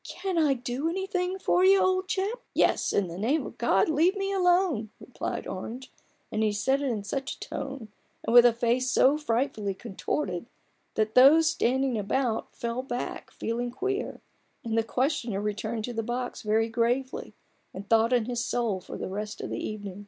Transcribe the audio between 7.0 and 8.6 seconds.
such a tone, and with a